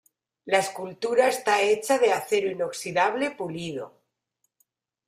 [0.45, 4.01] La escultura está hecha de acero inoxidable pulido.